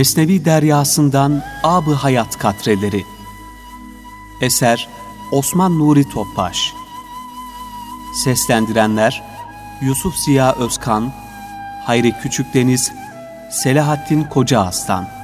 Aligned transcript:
Mesnevi 0.00 0.44
Deryasından 0.44 1.42
Ab-ı 1.62 1.94
Hayat 1.94 2.38
Katreleri. 2.38 3.04
Eser 4.40 4.88
Osman 5.32 5.78
Nuri 5.78 6.08
Topbaş. 6.08 6.72
Seslendirenler 8.24 9.22
Yusuf 9.82 10.16
Ziya 10.16 10.52
Özkan 10.52 11.12
Hayri 11.84 12.12
Küçükdeniz 12.12 12.92
Selahattin 13.50 14.24
Koca 14.24 14.60
Aslan 14.60 15.19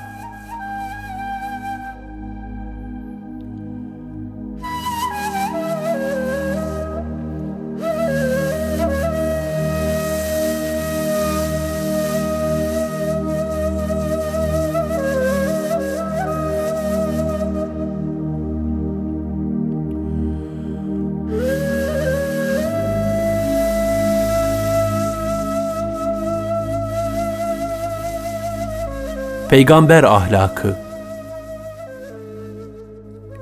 Peygamber 29.57 30.05
ahlakı 30.05 30.77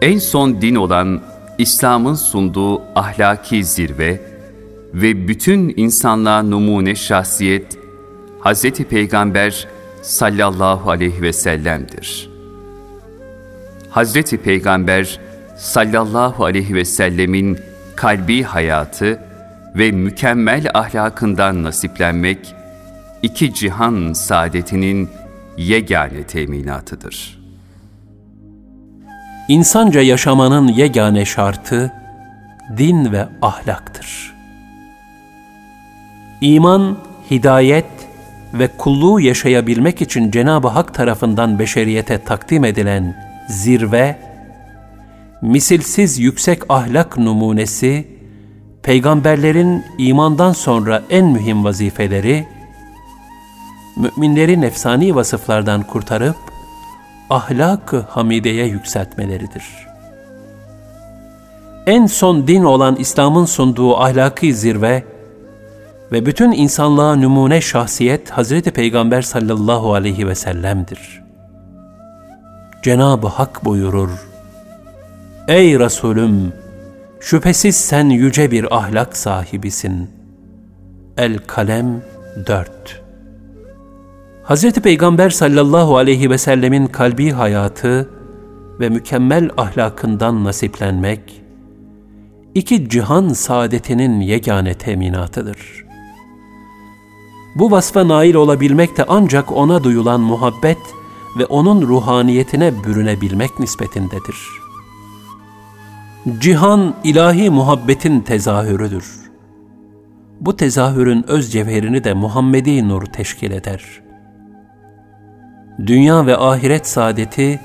En 0.03 0.19
son 0.19 0.61
din 0.61 0.75
olan 0.75 1.21
İslam'ın 1.59 2.15
sunduğu 2.15 2.83
ahlaki 2.95 3.65
zirve 3.65 4.21
ve 4.95 5.29
bütün 5.29 5.75
insanlığa 5.77 6.43
numune 6.43 6.95
şahsiyet 6.95 7.79
Hz. 8.45 8.71
Peygamber 8.71 9.69
sallallahu 10.03 10.91
aleyhi 10.91 11.23
ve 11.23 11.33
sellem'dir. 11.33 12.31
Hz. 13.91 14.23
Peygamber 14.23 15.21
sallallahu 15.57 16.45
aleyhi 16.45 16.75
ve 16.75 16.85
sellemin 16.85 17.59
kalbi 17.97 18.43
hayatı 18.43 19.21
ve 19.75 19.91
mükemmel 19.91 20.71
ahlakından 20.75 21.63
nasiplenmek, 21.63 22.55
iki 23.23 23.55
cihan 23.55 24.13
saadetinin 24.13 25.09
yegane 25.59 26.23
teminatıdır. 26.23 27.45
İnsanca 29.49 30.01
yaşamanın 30.01 30.69
yegane 30.69 31.25
şartı 31.25 31.93
din 32.77 33.13
ve 33.13 33.27
ahlaktır. 33.43 34.35
İman, 36.41 36.99
hidayet 37.31 37.87
ve 38.55 38.69
kulluğu 38.79 39.21
yaşayabilmek 39.21 40.03
için 40.03 40.31
Cenab-ı 40.31 40.69
Hak 40.69 40.95
tarafından 40.95 41.59
beşeriyete 41.59 42.19
takdim 42.19 42.65
edilen 42.65 43.17
zirve, 43.49 44.19
misilsiz 45.43 46.19
yüksek 46.19 46.63
ahlak 46.69 47.19
numunesi, 47.19 48.09
peygamberlerin 48.83 49.85
imandan 49.99 50.53
sonra 50.53 51.03
en 51.11 51.27
mühim 51.27 51.65
vazifeleri, 51.65 52.47
müminleri 53.97 54.61
nefsani 54.61 55.15
vasıflardan 55.15 55.83
kurtarıp 55.83 56.37
ahlak-ı 57.31 58.05
hamideye 58.09 58.67
yükseltmeleridir. 58.67 59.65
En 61.87 62.07
son 62.07 62.47
din 62.47 62.65
olan 62.65 62.97
İslam'ın 62.97 63.45
sunduğu 63.45 63.97
ahlaki 63.97 64.55
zirve 64.55 65.05
ve 66.13 66.27
bütün 66.27 66.53
insanlığa 66.53 67.17
numune 67.17 67.61
şahsiyet 67.61 68.31
Hazreti 68.31 68.71
Peygamber 68.71 69.23
sallallahu 69.23 69.95
aleyhi 69.95 70.29
ve 70.29 70.35
sellem'dir. 70.35 71.23
Cenab-ı 72.83 73.27
Hak 73.27 73.65
buyurur, 73.65 74.11
Ey 75.49 75.79
Resulüm! 75.79 76.53
Şüphesiz 77.21 77.77
sen 77.77 78.09
yüce 78.09 78.51
bir 78.51 78.77
ahlak 78.77 79.17
sahibisin. 79.17 80.11
El-Kalem 81.17 82.03
4 82.47 83.04
Hz. 84.49 84.73
Peygamber 84.73 85.31
sallallahu 85.31 85.97
aleyhi 85.97 86.31
ve 86.31 86.39
sellemin 86.39 86.87
kalbi 86.87 87.31
hayatı 87.31 88.11
ve 88.81 88.89
mükemmel 88.89 89.51
ahlakından 89.57 90.45
nasiplenmek, 90.45 91.43
iki 92.55 92.89
cihan 92.89 93.29
saadetinin 93.29 94.21
yegane 94.21 94.75
teminatıdır. 94.75 95.85
Bu 97.57 97.71
vasfa 97.71 98.09
nail 98.09 98.35
olabilmek 98.35 98.97
de 98.97 99.05
ancak 99.09 99.53
ona 99.53 99.85
duyulan 99.85 100.21
muhabbet 100.21 100.79
ve 101.39 101.47
onun 101.47 101.83
ruhaniyetine 101.83 102.85
bürünebilmek 102.85 103.61
nispetindedir. 103.61 104.37
Cihan 106.39 106.95
ilahi 107.05 107.51
muhabbetin 107.51 108.21
tezahürüdür. 108.21 109.07
Bu 110.41 110.57
tezahürün 110.57 111.25
öz 111.29 111.53
cevherini 111.53 112.05
de 112.05 112.15
Muhammedi 112.15 112.89
nur 112.89 113.03
teşkil 113.03 113.51
eder.'' 113.51 114.04
Dünya 115.79 116.27
ve 116.27 116.37
ahiret 116.37 116.87
saadeti 116.87 117.61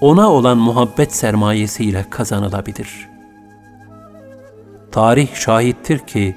ona 0.00 0.30
olan 0.30 0.58
muhabbet 0.58 1.14
sermayesiyle 1.14 2.04
kazanılabilir. 2.10 3.08
Tarih 4.92 5.34
şahittir 5.34 5.98
ki 5.98 6.36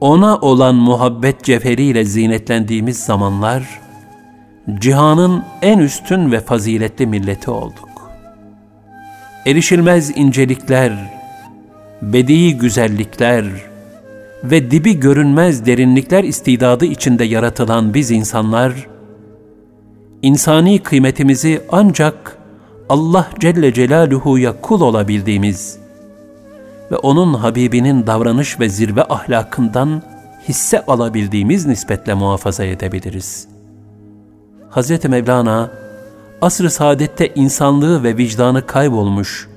ona 0.00 0.36
olan 0.36 0.74
muhabbet 0.74 1.44
cevheriyle 1.44 2.04
zinetlendiğimiz 2.04 2.98
zamanlar 2.98 3.80
cihanın 4.78 5.44
en 5.62 5.78
üstün 5.78 6.32
ve 6.32 6.40
faziletli 6.40 7.06
milleti 7.06 7.50
olduk. 7.50 8.10
Erişilmez 9.46 10.16
incelikler, 10.16 10.92
bedi 12.02 12.58
güzellikler 12.58 13.44
ve 14.44 14.70
dibi 14.70 15.00
görünmez 15.00 15.66
derinlikler 15.66 16.24
istidadı 16.24 16.84
içinde 16.84 17.24
yaratılan 17.24 17.94
biz 17.94 18.10
insanlar, 18.10 18.93
insani 20.24 20.78
kıymetimizi 20.78 21.62
ancak 21.72 22.38
Allah 22.88 23.28
Celle 23.40 23.74
Celaluhu'ya 23.74 24.60
kul 24.60 24.80
olabildiğimiz 24.80 25.78
ve 26.90 26.96
O'nun 26.96 27.34
Habibinin 27.34 28.06
davranış 28.06 28.60
ve 28.60 28.68
zirve 28.68 29.04
ahlakından 29.04 30.02
hisse 30.48 30.84
alabildiğimiz 30.86 31.66
nispetle 31.66 32.14
muhafaza 32.14 32.64
edebiliriz. 32.64 33.48
Hz. 34.70 35.04
Mevlana, 35.04 35.70
asr-ı 36.40 36.70
saadette 36.70 37.32
insanlığı 37.34 38.02
ve 38.02 38.16
vicdanı 38.16 38.66
kaybolmuş, 38.66 39.48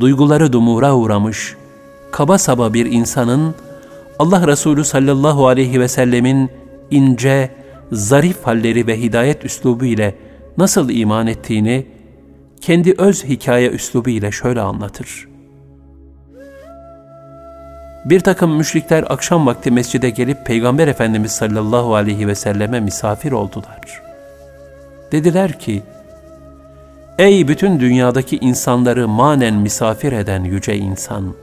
duyguları 0.00 0.52
dumura 0.52 0.96
uğramış, 0.96 1.56
kaba 2.10 2.38
saba 2.38 2.74
bir 2.74 2.86
insanın 2.86 3.54
Allah 4.18 4.46
Resulü 4.46 4.84
sallallahu 4.84 5.46
aleyhi 5.46 5.80
ve 5.80 5.88
sellemin 5.88 6.50
ince, 6.90 7.50
zarif 7.92 8.42
halleri 8.42 8.86
ve 8.86 9.00
hidayet 9.00 9.44
üslubu 9.44 9.84
ile 9.84 10.14
nasıl 10.58 10.90
iman 10.90 11.26
ettiğini 11.26 11.86
kendi 12.60 12.94
öz 12.98 13.24
hikaye 13.24 13.70
üslubu 13.70 14.10
ile 14.10 14.32
şöyle 14.32 14.60
anlatır. 14.60 15.28
Bir 18.04 18.20
takım 18.20 18.56
müşrikler 18.56 19.04
akşam 19.08 19.46
vakti 19.46 19.70
mescide 19.70 20.10
gelip 20.10 20.46
Peygamber 20.46 20.88
Efendimiz 20.88 21.32
sallallahu 21.32 21.94
aleyhi 21.94 22.28
ve 22.28 22.34
selleme 22.34 22.80
misafir 22.80 23.32
oldular. 23.32 24.02
Dediler 25.12 25.58
ki, 25.58 25.82
Ey 27.18 27.48
bütün 27.48 27.80
dünyadaki 27.80 28.36
insanları 28.36 29.08
manen 29.08 29.54
misafir 29.54 30.12
eden 30.12 30.44
yüce 30.44 30.76
insan! 30.76 31.34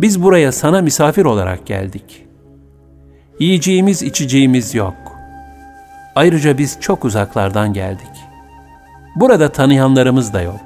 Biz 0.00 0.22
buraya 0.22 0.52
sana 0.52 0.82
misafir 0.82 1.24
olarak 1.24 1.66
geldik. 1.66 2.29
Yiyeceğimiz 3.40 4.02
içeceğimiz 4.02 4.74
yok. 4.74 5.16
Ayrıca 6.14 6.58
biz 6.58 6.78
çok 6.80 7.04
uzaklardan 7.04 7.72
geldik. 7.72 8.10
Burada 9.16 9.52
tanıyanlarımız 9.52 10.32
da 10.32 10.40
yok. 10.42 10.60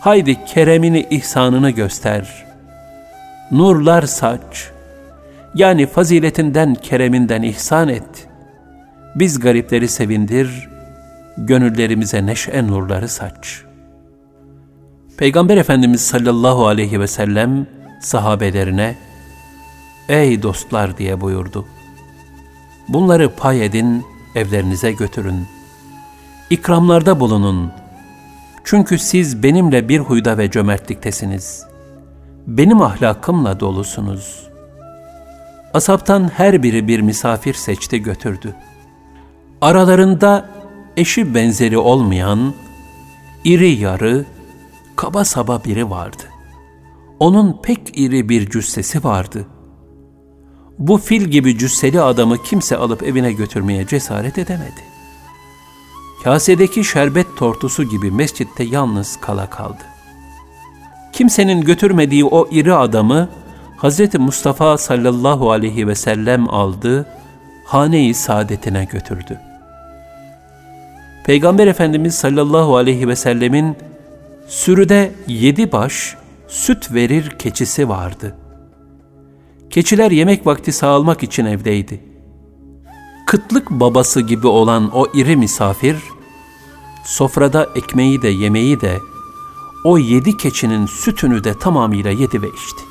Haydi 0.00 0.44
keremini, 0.44 1.06
ihsanını 1.10 1.70
göster. 1.70 2.44
Nurlar 3.50 4.02
saç. 4.02 4.70
Yani 5.54 5.86
faziletinden, 5.86 6.74
kereminden 6.74 7.42
ihsan 7.42 7.88
et. 7.88 8.28
Biz 9.14 9.40
garipleri 9.40 9.88
sevindir, 9.88 10.68
gönüllerimize 11.36 12.26
neşe 12.26 12.66
nurları 12.66 13.08
saç. 13.08 13.62
Peygamber 15.16 15.56
Efendimiz 15.56 16.00
sallallahu 16.00 16.66
aleyhi 16.66 17.00
ve 17.00 17.06
sellem 17.06 17.66
sahabelerine, 18.00 18.94
Ey 20.12 20.42
dostlar 20.42 20.98
diye 20.98 21.20
buyurdu. 21.20 21.66
Bunları 22.88 23.34
pay 23.34 23.64
edin, 23.64 24.04
evlerinize 24.34 24.92
götürün. 24.92 25.46
İkramlarda 26.50 27.20
bulunun. 27.20 27.72
Çünkü 28.64 28.98
siz 28.98 29.42
benimle 29.42 29.88
bir 29.88 29.98
huyda 29.98 30.38
ve 30.38 30.50
cömertliktesiniz. 30.50 31.66
Benim 32.46 32.82
ahlakımla 32.82 33.60
dolusunuz. 33.60 34.48
Asaptan 35.74 36.30
her 36.36 36.62
biri 36.62 36.88
bir 36.88 37.00
misafir 37.00 37.54
seçti 37.54 38.02
götürdü. 38.02 38.54
aralarında 39.60 40.48
eşi 40.96 41.34
benzeri 41.34 41.78
olmayan, 41.78 42.54
iri 43.44 43.70
yarı, 43.70 44.24
kaba 44.96 45.24
saba 45.24 45.64
biri 45.64 45.90
vardı. 45.90 46.22
Onun 47.20 47.62
pek 47.62 47.98
iri 47.98 48.28
bir 48.28 48.50
cüssesi 48.50 49.04
vardı. 49.04 49.46
Bu 50.78 50.98
fil 50.98 51.22
gibi 51.22 51.58
cüsseli 51.58 52.00
adamı 52.00 52.42
kimse 52.42 52.76
alıp 52.76 53.02
evine 53.02 53.32
götürmeye 53.32 53.86
cesaret 53.86 54.38
edemedi. 54.38 54.82
Kasedeki 56.24 56.84
şerbet 56.84 57.36
tortusu 57.36 57.84
gibi 57.84 58.10
mescitte 58.10 58.64
yalnız 58.64 59.16
kala 59.20 59.50
kaldı. 59.50 59.82
Kimsenin 61.12 61.60
götürmediği 61.60 62.24
o 62.24 62.48
iri 62.50 62.74
adamı 62.74 63.28
Hz. 63.82 64.14
Mustafa 64.14 64.78
sallallahu 64.78 65.50
aleyhi 65.50 65.88
ve 65.88 65.94
sellem 65.94 66.48
aldı, 66.48 67.06
hane-i 67.64 68.14
saadetine 68.14 68.84
götürdü. 68.84 69.40
Peygamber 71.26 71.66
Efendimiz 71.66 72.14
sallallahu 72.14 72.76
aleyhi 72.76 73.08
ve 73.08 73.16
sellemin 73.16 73.76
sürüde 74.48 75.12
yedi 75.26 75.72
baş 75.72 76.16
süt 76.48 76.92
verir 76.92 77.30
keçisi 77.38 77.88
vardı. 77.88 78.34
Keçiler 79.72 80.10
yemek 80.10 80.46
vakti 80.46 80.72
sağalmak 80.72 81.22
için 81.22 81.44
evdeydi. 81.44 82.00
Kıtlık 83.26 83.70
babası 83.70 84.20
gibi 84.20 84.46
olan 84.46 84.90
o 84.94 85.06
iri 85.14 85.36
misafir, 85.36 85.96
sofrada 87.04 87.68
ekmeği 87.74 88.22
de 88.22 88.28
yemeği 88.28 88.80
de, 88.80 88.98
o 89.84 89.98
yedi 89.98 90.36
keçinin 90.36 90.86
sütünü 90.86 91.44
de 91.44 91.58
tamamıyla 91.58 92.10
yedi 92.10 92.42
ve 92.42 92.48
içti. 92.48 92.82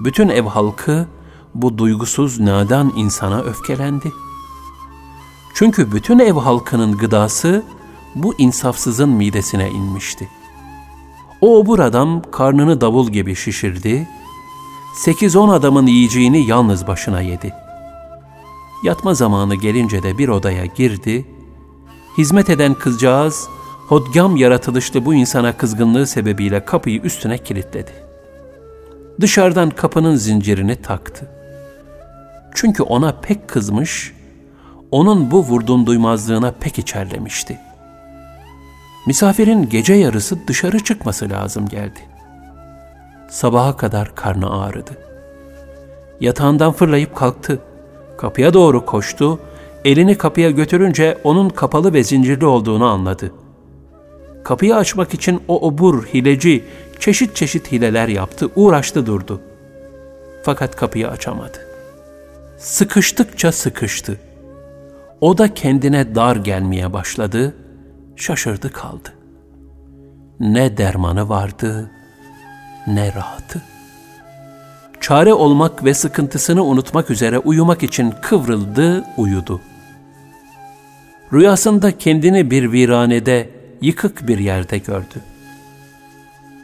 Bütün 0.00 0.28
ev 0.28 0.44
halkı 0.44 1.06
bu 1.54 1.78
duygusuz 1.78 2.40
nadan 2.40 2.92
insana 2.96 3.40
öfkelendi. 3.40 4.12
Çünkü 5.54 5.92
bütün 5.92 6.18
ev 6.18 6.34
halkının 6.34 6.98
gıdası 6.98 7.62
bu 8.14 8.34
insafsızın 8.38 9.08
midesine 9.08 9.70
inmişti. 9.70 10.28
O 11.40 11.58
obur 11.58 11.78
adam 11.78 12.22
karnını 12.30 12.80
davul 12.80 13.08
gibi 13.08 13.36
şişirdi, 13.36 14.08
sekiz 14.94 15.36
on 15.36 15.48
adamın 15.48 15.86
yiyeceğini 15.86 16.46
yalnız 16.46 16.86
başına 16.86 17.20
yedi. 17.20 17.54
Yatma 18.84 19.14
zamanı 19.14 19.54
gelince 19.54 20.02
de 20.02 20.18
bir 20.18 20.28
odaya 20.28 20.64
girdi, 20.64 21.26
hizmet 22.18 22.50
eden 22.50 22.74
kızcağız, 22.74 23.48
hodgam 23.88 24.36
yaratılışlı 24.36 25.04
bu 25.04 25.14
insana 25.14 25.56
kızgınlığı 25.56 26.06
sebebiyle 26.06 26.64
kapıyı 26.64 27.00
üstüne 27.00 27.38
kilitledi. 27.38 27.92
Dışarıdan 29.20 29.70
kapının 29.70 30.16
zincirini 30.16 30.76
taktı. 30.76 31.30
Çünkü 32.54 32.82
ona 32.82 33.12
pek 33.12 33.48
kızmış, 33.48 34.12
onun 34.90 35.30
bu 35.30 35.44
vurdum 35.44 35.86
duymazlığına 35.86 36.52
pek 36.60 36.78
içerlemişti. 36.78 37.58
Misafirin 39.06 39.68
gece 39.68 39.94
yarısı 39.94 40.46
dışarı 40.48 40.84
çıkması 40.84 41.30
lazım 41.30 41.68
geldi. 41.68 42.00
Sabaha 43.30 43.76
kadar 43.76 44.14
karnı 44.14 44.62
ağrıdı. 44.62 44.90
Yatağından 46.20 46.72
fırlayıp 46.72 47.16
kalktı. 47.16 47.58
Kapıya 48.18 48.54
doğru 48.54 48.86
koştu. 48.86 49.38
Elini 49.84 50.18
kapıya 50.18 50.50
götürünce 50.50 51.18
onun 51.24 51.48
kapalı 51.48 51.92
ve 51.92 52.04
zincirli 52.04 52.46
olduğunu 52.46 52.84
anladı. 52.84 53.32
Kapıyı 54.44 54.76
açmak 54.76 55.14
için 55.14 55.42
o 55.48 55.66
obur, 55.68 56.06
hileci, 56.06 56.64
çeşit 57.00 57.36
çeşit 57.36 57.72
hileler 57.72 58.08
yaptı, 58.08 58.50
uğraştı 58.56 59.06
durdu. 59.06 59.40
Fakat 60.42 60.76
kapıyı 60.76 61.08
açamadı. 61.08 61.58
Sıkıştıkça 62.58 63.52
sıkıştı. 63.52 64.20
O 65.20 65.38
da 65.38 65.54
kendine 65.54 66.14
dar 66.14 66.36
gelmeye 66.36 66.92
başladı, 66.92 67.54
şaşırdı 68.16 68.72
kaldı. 68.72 69.08
Ne 70.40 70.76
dermanı 70.76 71.28
vardı, 71.28 71.90
ne 72.94 73.14
rahatı. 73.14 73.62
Çare 75.00 75.34
olmak 75.34 75.84
ve 75.84 75.94
sıkıntısını 75.94 76.64
unutmak 76.64 77.10
üzere 77.10 77.38
uyumak 77.38 77.82
için 77.82 78.14
kıvrıldı, 78.22 79.04
uyudu. 79.16 79.60
Rüyasında 81.32 81.98
kendini 81.98 82.50
bir 82.50 82.72
viranede, 82.72 83.50
yıkık 83.80 84.28
bir 84.28 84.38
yerde 84.38 84.78
gördü. 84.78 85.20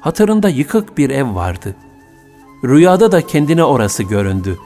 Hatırında 0.01 0.49
yıkık 0.49 0.99
bir 0.99 1.11
ev 1.11 1.35
vardı. 1.35 1.75
Rüyada 2.65 3.13
da 3.13 3.27
kendine 3.27 3.65
orası 3.65 4.03
göründü. 4.03 4.59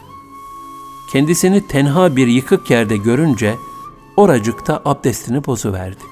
Kendisini 1.13 1.67
tenha 1.67 2.17
bir 2.17 2.27
yıkık 2.27 2.71
yerde 2.71 2.97
görünce 2.97 3.55
oracıkta 4.17 4.83
abdestini 4.85 5.47
bozuverdi. 5.47 6.03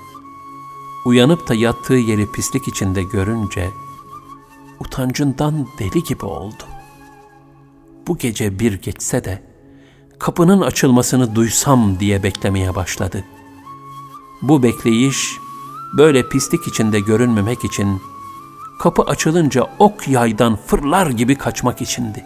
Uyanıp 1.04 1.48
da 1.48 1.54
yattığı 1.54 1.94
yeri 1.94 2.32
pislik 2.32 2.68
içinde 2.68 3.02
görünce 3.02 3.70
utancından 4.80 5.66
deli 5.78 6.04
gibi 6.04 6.24
oldu. 6.24 6.62
Bu 8.06 8.18
gece 8.18 8.58
bir 8.58 8.72
geçse 8.72 9.24
de 9.24 9.42
kapının 10.18 10.60
açılmasını 10.60 11.34
duysam 11.34 12.00
diye 12.00 12.22
beklemeye 12.22 12.74
başladı. 12.74 13.24
Bu 14.42 14.62
bekleyiş 14.62 15.36
böyle 15.96 16.28
pislik 16.28 16.66
içinde 16.66 17.00
görünmemek 17.00 17.64
için 17.64 18.00
kapı 18.78 19.02
açılınca 19.02 19.66
ok 19.78 20.08
yaydan 20.08 20.56
fırlar 20.56 21.06
gibi 21.06 21.34
kaçmak 21.34 21.82
içindi. 21.82 22.24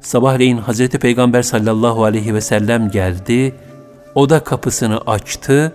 Sabahleyin 0.00 0.58
Hazreti 0.58 0.98
Peygamber 0.98 1.42
sallallahu 1.42 2.04
aleyhi 2.04 2.34
ve 2.34 2.40
sellem 2.40 2.90
geldi, 2.90 3.54
oda 4.14 4.44
kapısını 4.44 5.00
açtı, 5.00 5.72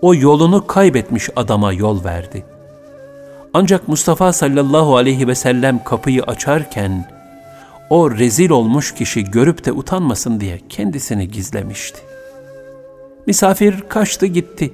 o 0.00 0.14
yolunu 0.14 0.66
kaybetmiş 0.66 1.30
adama 1.36 1.72
yol 1.72 2.04
verdi. 2.04 2.44
Ancak 3.54 3.88
Mustafa 3.88 4.32
sallallahu 4.32 4.96
aleyhi 4.96 5.28
ve 5.28 5.34
sellem 5.34 5.84
kapıyı 5.84 6.22
açarken, 6.22 7.08
o 7.90 8.10
rezil 8.10 8.50
olmuş 8.50 8.94
kişi 8.94 9.24
görüp 9.24 9.64
de 9.64 9.72
utanmasın 9.72 10.40
diye 10.40 10.60
kendisini 10.68 11.30
gizlemişti. 11.30 12.00
Misafir 13.26 13.80
kaçtı 13.88 14.26
gitti. 14.26 14.72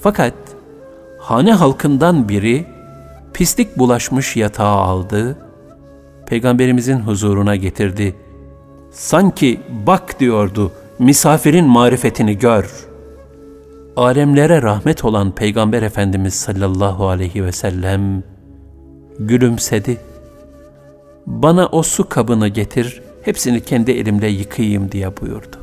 Fakat 0.00 0.34
hane 1.20 1.52
halkından 1.52 2.28
biri 2.28 2.66
pislik 3.34 3.78
bulaşmış 3.78 4.36
yatağı 4.36 4.76
aldı, 4.76 5.38
Peygamberimizin 6.26 7.00
huzuruna 7.00 7.56
getirdi. 7.56 8.16
Sanki 8.90 9.60
bak 9.86 10.20
diyordu, 10.20 10.72
misafirin 10.98 11.64
marifetini 11.64 12.38
gör. 12.38 12.91
Alemlere 13.96 14.62
rahmet 14.62 15.04
olan 15.04 15.34
Peygamber 15.34 15.82
Efendimiz 15.82 16.34
sallallahu 16.34 17.08
aleyhi 17.08 17.44
ve 17.44 17.52
sellem 17.52 18.22
gülümsedi. 19.18 20.00
Bana 21.26 21.66
o 21.66 21.82
su 21.82 22.08
kabını 22.08 22.48
getir, 22.48 23.02
hepsini 23.22 23.60
kendi 23.60 23.90
elimle 23.90 24.28
yıkayayım 24.28 24.92
diye 24.92 25.16
buyurdu. 25.16 25.56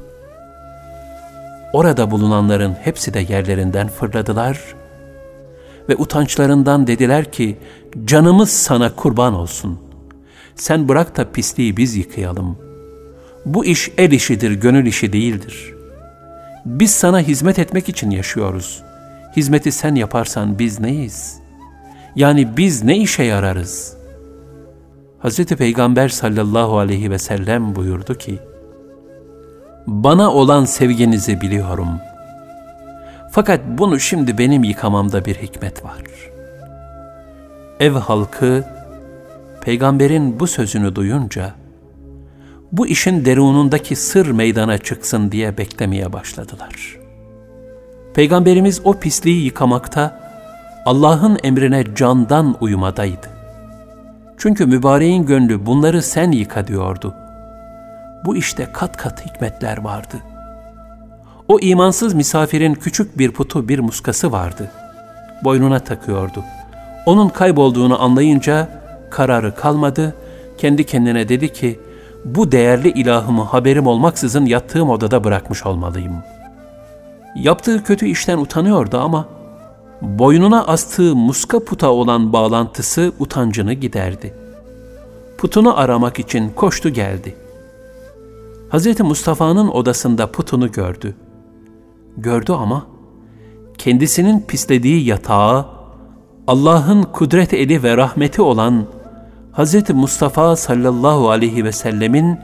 Orada 1.73 2.11
bulunanların 2.11 2.73
hepsi 2.81 3.13
de 3.13 3.19
yerlerinden 3.19 3.87
fırladılar 3.87 4.59
ve 5.89 5.95
utançlarından 5.95 6.87
dediler 6.87 7.31
ki, 7.31 7.57
canımız 8.05 8.49
sana 8.49 8.95
kurban 8.95 9.33
olsun. 9.33 9.79
Sen 10.55 10.89
bırak 10.89 11.17
da 11.17 11.31
pisliği 11.31 11.77
biz 11.77 11.95
yıkayalım. 11.95 12.57
Bu 13.45 13.65
iş 13.65 13.91
el 13.97 14.11
işidir, 14.11 14.51
gönül 14.51 14.85
işi 14.85 15.13
değildir. 15.13 15.78
Biz 16.65 16.91
sana 16.91 17.19
hizmet 17.19 17.59
etmek 17.59 17.89
için 17.89 18.09
yaşıyoruz. 18.09 18.83
Hizmeti 19.37 19.71
sen 19.71 19.95
yaparsan 19.95 20.59
biz 20.59 20.79
neyiz? 20.79 21.39
Yani 22.15 22.57
biz 22.57 22.83
ne 22.83 22.97
işe 22.97 23.23
yararız? 23.23 23.97
Hz. 25.23 25.45
Peygamber 25.45 26.09
sallallahu 26.09 26.77
aleyhi 26.77 27.11
ve 27.11 27.19
sellem 27.19 27.75
buyurdu 27.75 28.17
ki, 28.17 28.39
bana 29.87 30.31
olan 30.31 30.65
sevginizi 30.65 31.41
biliyorum. 31.41 31.89
Fakat 33.31 33.61
bunu 33.67 33.99
şimdi 33.99 34.37
benim 34.37 34.63
yıkamamda 34.63 35.25
bir 35.25 35.35
hikmet 35.35 35.83
var. 35.83 36.01
Ev 37.79 37.91
halkı 37.91 38.63
peygamberin 39.61 40.39
bu 40.39 40.47
sözünü 40.47 40.95
duyunca 40.95 41.53
bu 42.71 42.87
işin 42.87 43.25
derunundaki 43.25 43.95
sır 43.95 44.31
meydana 44.31 44.77
çıksın 44.77 45.31
diye 45.31 45.57
beklemeye 45.57 46.13
başladılar. 46.13 46.97
Peygamberimiz 48.13 48.81
o 48.83 48.93
pisliği 48.93 49.45
yıkamakta 49.45 50.19
Allah'ın 50.85 51.37
emrine 51.43 51.95
candan 51.95 52.57
uyumadaydı. 52.61 53.27
Çünkü 54.37 54.65
mübareğin 54.65 55.25
gönlü 55.25 55.65
bunları 55.65 56.01
sen 56.01 56.31
yıka 56.31 56.67
diyordu 56.67 57.15
bu 58.25 58.35
işte 58.35 58.67
kat 58.73 58.97
kat 58.97 59.25
hikmetler 59.25 59.77
vardı. 59.77 60.15
O 61.47 61.59
imansız 61.59 62.13
misafirin 62.13 62.73
küçük 62.73 63.17
bir 63.17 63.31
putu 63.31 63.67
bir 63.67 63.79
muskası 63.79 64.31
vardı. 64.31 64.71
Boynuna 65.43 65.79
takıyordu. 65.79 66.43
Onun 67.05 67.29
kaybolduğunu 67.29 68.01
anlayınca 68.03 68.69
kararı 69.09 69.55
kalmadı. 69.55 70.15
Kendi 70.57 70.85
kendine 70.85 71.29
dedi 71.29 71.53
ki, 71.53 71.79
bu 72.25 72.51
değerli 72.51 72.89
ilahımı 72.89 73.43
haberim 73.43 73.87
olmaksızın 73.87 74.45
yattığım 74.45 74.89
odada 74.89 75.23
bırakmış 75.23 75.65
olmalıyım. 75.65 76.13
Yaptığı 77.35 77.83
kötü 77.83 78.07
işten 78.07 78.37
utanıyordu 78.37 78.97
ama 78.97 79.27
boynuna 80.01 80.67
astığı 80.67 81.15
muska 81.15 81.63
puta 81.65 81.89
olan 81.89 82.33
bağlantısı 82.33 83.11
utancını 83.19 83.73
giderdi. 83.73 84.33
Putunu 85.37 85.79
aramak 85.79 86.19
için 86.19 86.49
koştu 86.49 86.89
geldi. 86.89 87.35
Hz. 88.71 88.99
Mustafa'nın 88.99 89.67
odasında 89.67 90.31
putunu 90.31 90.71
gördü. 90.71 91.15
Gördü 92.17 92.51
ama 92.51 92.85
kendisinin 93.77 94.41
pislediği 94.41 95.05
yatağı 95.05 95.65
Allah'ın 96.47 97.03
kudret 97.03 97.53
eli 97.53 97.83
ve 97.83 97.97
rahmeti 97.97 98.41
olan 98.41 98.85
Hz. 99.59 99.89
Mustafa 99.89 100.55
sallallahu 100.55 101.29
aleyhi 101.29 101.65
ve 101.65 101.71
sellemin 101.71 102.39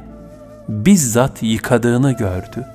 bizzat 0.70 1.44
yıkadığını 1.44 2.12
gördü. 2.12 2.68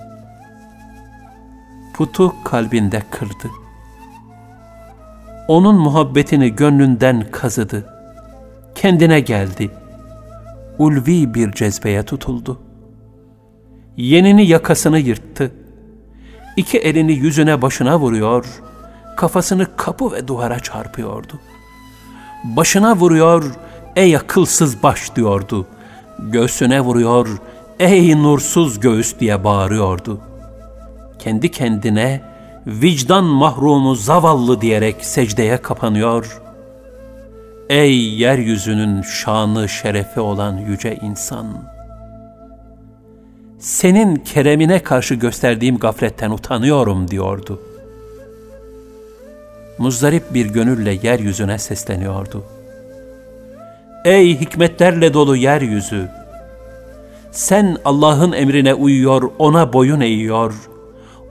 Putu 1.94 2.34
kalbinde 2.44 3.02
kırdı. 3.10 3.50
Onun 5.48 5.74
muhabbetini 5.74 6.56
gönlünden 6.56 7.26
kazıdı. 7.32 7.86
Kendine 8.74 9.20
geldi. 9.20 9.70
Ulvi 10.78 11.34
bir 11.34 11.52
cezbeye 11.52 12.02
tutuldu. 12.02 12.60
Yenini 13.96 14.46
yakasını 14.46 14.98
yırttı. 14.98 15.52
İki 16.56 16.78
elini 16.78 17.12
yüzüne 17.12 17.62
başına 17.62 18.00
vuruyor, 18.00 18.46
kafasını 19.16 19.76
kapı 19.76 20.12
ve 20.12 20.28
duvara 20.28 20.60
çarpıyordu. 20.60 21.40
Başına 22.44 22.96
vuruyor, 22.96 23.54
ey 23.96 24.16
akılsız 24.16 24.82
baş 24.82 25.16
diyordu. 25.16 25.66
Göğsüne 26.18 26.80
vuruyor, 26.80 27.28
ey 27.78 28.22
nursuz 28.22 28.80
göğüs 28.80 29.18
diye 29.20 29.44
bağırıyordu. 29.44 30.20
Kendi 31.18 31.50
kendine 31.50 32.20
vicdan 32.66 33.24
mahrumu 33.24 33.94
zavallı 33.94 34.60
diyerek 34.60 35.04
secdeye 35.04 35.56
kapanıyor. 35.56 36.40
Ey 37.68 38.14
yeryüzünün 38.14 39.02
şanı 39.02 39.68
şerefi 39.68 40.20
olan 40.20 40.56
yüce 40.56 40.98
insan! 41.02 41.46
Senin 43.58 44.16
keremine 44.16 44.82
karşı 44.82 45.14
gösterdiğim 45.14 45.78
gafletten 45.78 46.30
utanıyorum 46.30 47.10
diyordu. 47.10 47.60
Muzdarip 49.78 50.34
bir 50.34 50.46
gönülle 50.46 50.98
yeryüzüne 51.02 51.58
sesleniyordu.'' 51.58 52.59
Ey 54.04 54.40
hikmetlerle 54.40 55.14
dolu 55.14 55.36
yeryüzü! 55.36 56.08
Sen 57.30 57.76
Allah'ın 57.84 58.32
emrine 58.32 58.74
uyuyor, 58.74 59.30
ona 59.38 59.72
boyun 59.72 60.00
eğiyor, 60.00 60.54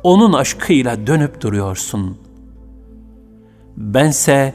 onun 0.04 0.34
aşkıyla 0.34 1.08
dönüp 1.08 1.42
duruyorsun. 1.42 2.18
Bense 3.78 4.54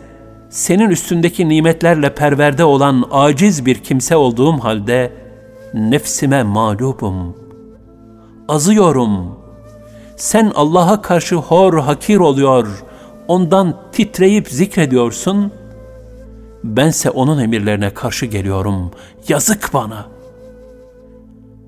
senin 0.50 0.90
üstündeki 0.90 1.49
nimetlerle 1.49 2.14
perverde 2.14 2.64
olan 2.64 3.04
aciz 3.11 3.66
bir 3.66 3.75
kimse 3.75 4.16
olduğum 4.16 4.59
halde 4.59 5.12
nefsime 5.75 6.42
mağlubum. 6.42 7.37
Azıyorum. 8.49 9.38
Sen 10.16 10.52
Allah'a 10.54 11.02
karşı 11.02 11.37
hor 11.37 11.78
hakir 11.78 12.16
oluyor, 12.16 12.85
ondan 13.28 13.76
titreyip 13.92 14.49
zikrediyorsun.'' 14.49 15.63
Bense 16.64 17.11
onun 17.11 17.38
emirlerine 17.38 17.94
karşı 17.94 18.26
geliyorum. 18.26 18.90
Yazık 19.28 19.71
bana. 19.75 20.06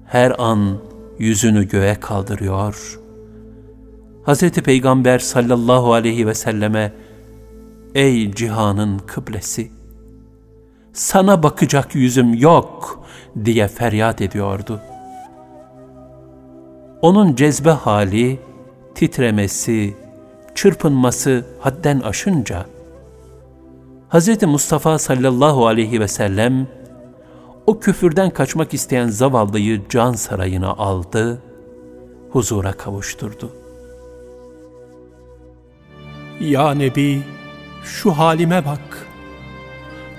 Her 0.07 0.35
an 0.38 0.79
yüzünü 1.19 1.69
göğe 1.69 1.95
kaldırıyor. 2.00 3.00
Hz. 4.26 4.50
Peygamber 4.50 5.19
sallallahu 5.19 5.93
aleyhi 5.93 6.26
ve 6.26 6.35
selleme 6.35 6.93
Ey 7.95 8.33
cihanın 8.33 8.99
kıblesi! 8.99 9.71
Sana 10.93 11.43
bakacak 11.43 11.95
yüzüm 11.95 12.35
yok 12.35 13.05
diye 13.45 13.69
feryat 13.69 14.21
ediyordu. 14.21 14.81
Onun 17.03 17.35
cezbe 17.35 17.71
hali, 17.71 18.38
titremesi, 18.95 19.97
çırpınması 20.55 21.45
hadden 21.61 22.00
aşınca, 22.00 22.67
Hz. 24.11 24.43
Mustafa 24.43 24.99
sallallahu 24.99 25.67
aleyhi 25.67 26.01
ve 26.01 26.09
sellem 26.09 26.67
o 27.67 27.81
küfürden 27.81 28.31
kaçmak 28.31 28.75
isteyen 28.75 29.09
zavallıyı 29.09 29.83
can 29.89 30.13
sarayına 30.13 30.69
aldı, 30.69 31.43
huzura 32.31 32.73
kavuşturdu. 32.73 33.53
Ya 36.41 36.75
Nebi, 36.75 37.23
şu 37.85 38.11
halime 38.11 38.65
bak. 38.65 39.07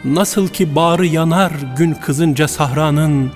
Nasıl 0.06 0.48
ki 0.48 0.75
bağrı 0.75 1.06
yanar 1.06 1.51
gün 1.77 1.94
kızınca 1.94 2.48
sahranın, 2.48 3.32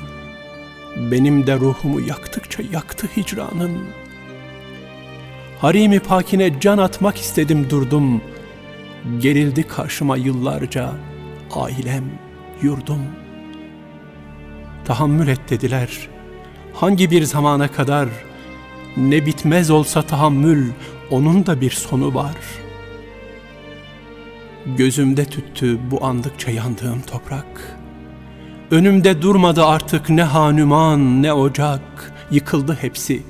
benim 1.12 1.48
de 1.48 1.56
ruhumu 1.56 2.00
yaktıkça 2.02 2.64
yaktı 2.72 3.08
hicranın. 3.18 3.78
Harimi 5.60 6.00
pakine 6.00 6.60
can 6.60 6.78
atmak 6.78 7.18
istedim 7.18 7.68
durdum.'' 7.70 8.31
Gerildi 9.20 9.64
karşıma 9.64 10.18
yıllarca 10.18 10.92
ailem, 11.56 12.04
yurdum. 12.62 13.02
Tahammül 14.86 15.28
et 15.28 15.50
dediler. 15.50 15.90
Hangi 16.74 17.12
bir 17.12 17.24
zamana 17.24 17.68
kadar 17.68 18.10
ne 18.98 19.26
bitmez 19.26 19.70
olsa 19.70 20.02
tahammül 20.02 20.70
onun 21.12 21.46
da 21.46 21.62
bir 21.62 21.72
sonu 21.72 22.14
var. 22.14 22.36
Gözümde 24.66 25.26
tüttü 25.26 25.80
bu 25.92 26.06
andıkça 26.06 26.52
yandığım 26.52 27.02
toprak. 27.02 27.78
Önümde 28.72 29.22
durmadı 29.22 29.66
artık 29.66 30.10
ne 30.10 30.24
hanüman 30.24 31.24
ne 31.24 31.34
ocak, 31.34 32.14
yıkıldı 32.32 32.78
hepsi. 32.82 33.24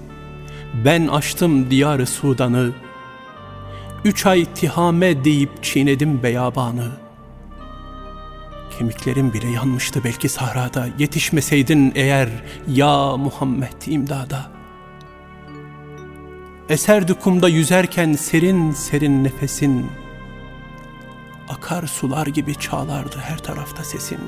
Ben 0.85 1.07
açtım 1.07 1.71
diyarı 1.71 2.07
Sudan'ı, 2.07 2.71
Üç 4.05 4.25
ay 4.25 4.45
tihame 4.45 5.23
deyip 5.23 5.63
çiğnedim 5.63 6.23
beyabanı. 6.23 6.91
Kemiklerim 8.77 9.33
bile 9.33 9.49
yanmıştı 9.49 10.01
belki 10.03 10.29
sahrada. 10.29 10.87
Yetişmeseydin 10.99 11.91
eğer 11.95 12.29
ya 12.67 13.17
Muhammed 13.17 13.81
imdada. 13.87 14.51
Eserdi 16.69 17.13
kumda 17.13 17.49
yüzerken 17.49 18.13
serin 18.13 18.71
serin 18.71 19.23
nefesin. 19.23 19.85
Akar 21.49 21.87
sular 21.87 22.27
gibi 22.27 22.55
çağlardı 22.55 23.17
her 23.17 23.37
tarafta 23.37 23.83
sesin. 23.83 24.19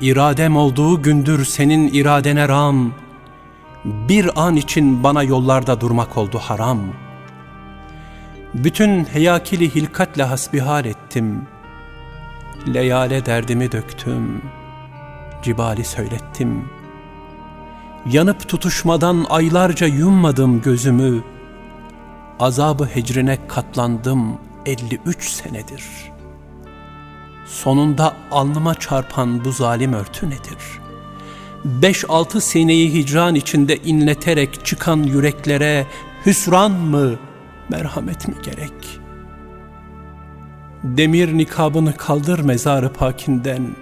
İradem 0.00 0.56
olduğu 0.56 1.02
gündür 1.02 1.44
senin 1.44 1.88
iradene 1.88 2.48
ram. 2.48 2.94
Bir 3.84 4.42
an 4.46 4.56
için 4.56 5.02
bana 5.04 5.22
yollarda 5.22 5.80
durmak 5.80 6.16
oldu 6.16 6.38
haram.'' 6.38 7.07
Bütün 8.54 9.04
heyakili 9.04 9.74
hilkatle 9.74 10.22
hasbihal 10.22 10.84
ettim. 10.84 11.42
Leyale 12.74 13.26
derdimi 13.26 13.72
döktüm. 13.72 14.42
Cibali 15.42 15.84
söylettim. 15.84 16.64
Yanıp 18.06 18.48
tutuşmadan 18.48 19.26
aylarca 19.30 19.86
yummadım 19.86 20.62
gözümü. 20.62 21.22
Azabı 22.40 22.84
hecrine 22.84 23.38
katlandım 23.48 24.38
53 24.66 25.28
senedir. 25.30 25.84
Sonunda 27.46 28.16
alnıma 28.30 28.74
çarpan 28.74 29.44
bu 29.44 29.52
zalim 29.52 29.92
örtü 29.92 30.26
nedir? 30.26 30.58
Beş 31.64 32.04
altı 32.08 32.40
seneyi 32.40 32.94
hicran 32.94 33.34
içinde 33.34 33.76
inleterek 33.76 34.64
çıkan 34.64 35.02
yüreklere 35.02 35.86
hüsran 36.26 36.70
mı, 36.72 37.18
merhamet 37.68 38.28
mi 38.28 38.34
gerek? 38.42 39.00
Demir 40.84 41.38
nikabını 41.38 41.96
kaldır 41.96 42.38
mezarı 42.38 42.92
pakinden. 42.92 43.76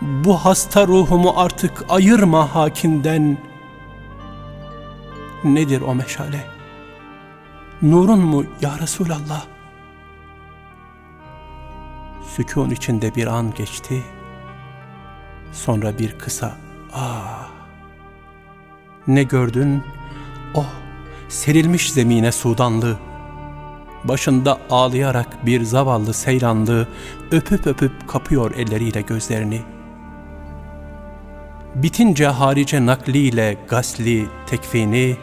Bu 0.00 0.36
hasta 0.36 0.86
ruhumu 0.86 1.32
artık 1.36 1.84
ayırma 1.88 2.54
hakinden. 2.54 3.38
Nedir 5.44 5.80
o 5.80 5.94
meşale? 5.94 6.46
Nurun 7.82 8.20
mu 8.20 8.44
ya 8.60 8.78
Resulallah? 8.78 9.46
Sükun 12.36 12.70
içinde 12.70 13.14
bir 13.14 13.26
an 13.26 13.54
geçti. 13.54 14.02
Sonra 15.52 15.98
bir 15.98 16.18
kısa 16.18 16.56
ah. 16.94 17.48
Ne 19.06 19.22
gördün? 19.22 19.82
Oh 20.54 20.83
serilmiş 21.28 21.92
zemine 21.92 22.32
Sudanlı, 22.32 22.98
başında 24.04 24.58
ağlayarak 24.70 25.46
bir 25.46 25.62
zavallı 25.62 26.14
seyranlı 26.14 26.88
öpüp 27.30 27.66
öpüp 27.66 28.08
kapıyor 28.08 28.54
elleriyle 28.54 29.00
gözlerini. 29.00 29.60
Bitince 31.74 32.26
harice 32.26 32.86
nakliyle 32.86 33.56
gasli, 33.68 34.26
tekfini, 34.46 35.16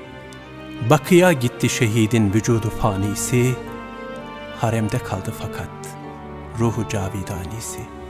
Bakıya 0.90 1.34
gitti 1.34 1.70
şehidin 1.70 2.34
vücudu 2.34 2.70
fanisi, 2.70 3.56
Haremde 4.60 4.98
kaldı 4.98 5.34
fakat 5.40 5.70
ruhu 6.60 6.90
cavidanisi. 6.90 8.01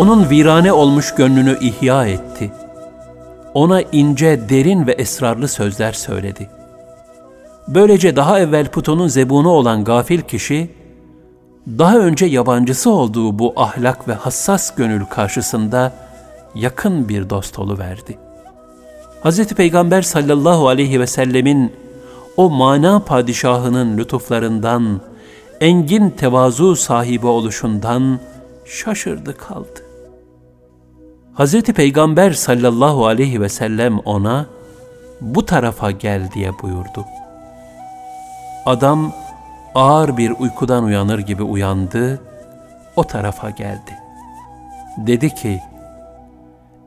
Onun 0.00 0.30
virane 0.30 0.72
olmuş 0.72 1.14
gönlünü 1.14 1.58
ihya 1.60 2.06
etti. 2.06 2.52
Ona 3.54 3.82
ince, 3.82 4.48
derin 4.48 4.86
ve 4.86 4.92
esrarlı 4.92 5.48
sözler 5.48 5.92
söyledi. 5.92 6.50
Böylece 7.68 8.16
daha 8.16 8.40
evvel 8.40 8.66
putonun 8.66 9.08
zebunu 9.08 9.48
olan 9.48 9.84
gafil 9.84 10.20
kişi, 10.20 10.70
daha 11.66 11.98
önce 11.98 12.26
yabancısı 12.26 12.90
olduğu 12.90 13.38
bu 13.38 13.52
ahlak 13.56 14.08
ve 14.08 14.14
hassas 14.14 14.74
gönül 14.74 15.04
karşısında 15.04 15.92
yakın 16.54 17.08
bir 17.08 17.30
dost 17.30 17.58
verdi. 17.58 18.18
Hz. 19.24 19.46
Peygamber 19.46 20.02
sallallahu 20.02 20.68
aleyhi 20.68 21.00
ve 21.00 21.06
sellemin 21.06 21.72
o 22.36 22.50
mana 22.50 23.00
padişahının 23.00 23.98
lütuflarından, 23.98 25.00
engin 25.60 26.10
tevazu 26.10 26.76
sahibi 26.76 27.26
oluşundan 27.26 28.20
şaşırdı 28.64 29.36
kaldı. 29.36 29.89
Hz. 31.40 31.62
Peygamber 31.62 32.32
sallallahu 32.32 33.06
aleyhi 33.06 33.40
ve 33.40 33.48
sellem 33.48 33.98
ona 33.98 34.46
bu 35.20 35.46
tarafa 35.46 35.90
gel 35.90 36.30
diye 36.32 36.58
buyurdu. 36.62 37.04
Adam 38.66 39.12
ağır 39.74 40.16
bir 40.16 40.30
uykudan 40.38 40.84
uyanır 40.84 41.18
gibi 41.18 41.42
uyandı, 41.42 42.20
o 42.96 43.04
tarafa 43.04 43.50
geldi. 43.50 43.98
Dedi 44.96 45.34
ki, 45.34 45.60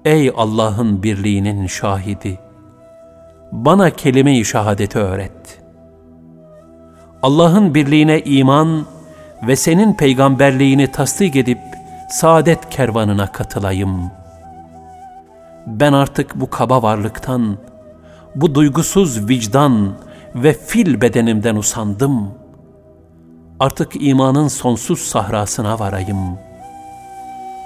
Ey 0.05 0.33
Allah'ın 0.37 1.03
birliğinin 1.03 1.67
şahidi! 1.67 2.39
Bana 3.51 3.89
kelime-i 3.89 4.45
şehadeti 4.45 4.99
öğret. 4.99 5.61
Allah'ın 7.21 7.75
birliğine 7.75 8.21
iman 8.21 8.85
ve 9.47 9.55
senin 9.55 9.93
peygamberliğini 9.93 10.91
tasdik 10.91 11.35
edip 11.35 11.59
saadet 12.09 12.69
kervanına 12.69 13.31
katılayım. 13.31 14.22
Ben 15.67 15.93
artık 15.93 16.35
bu 16.35 16.49
kaba 16.49 16.83
varlıktan, 16.83 17.57
bu 18.35 18.55
duygusuz 18.55 19.29
vicdan 19.29 19.93
ve 20.35 20.53
fil 20.53 21.01
bedenimden 21.01 21.55
usandım. 21.55 22.31
Artık 23.59 23.91
imanın 24.01 24.47
sonsuz 24.47 24.99
sahrasına 24.99 25.79
varayım. 25.79 26.37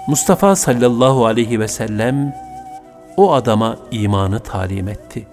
Mustafa 0.08 0.56
sallallahu 0.56 1.25
aleyhi 1.25 1.60
ve 1.60 1.68
sellem 1.68 2.36
o 3.18 3.34
adama 3.34 3.77
imanı 3.92 4.39
talim 4.39 4.88
etti. 4.88 5.27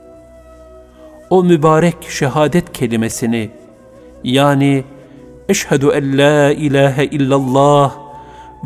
O 1.30 1.44
mübarek 1.44 1.96
şehadet 2.08 2.72
kelimesini 2.72 3.50
yani 4.24 4.84
eşhedü 5.48 5.86
en 5.86 6.18
la 6.18 6.52
ilahe 6.52 7.04
illallah 7.04 8.03